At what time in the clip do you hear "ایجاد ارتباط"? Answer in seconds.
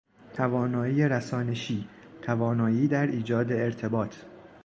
3.07-4.15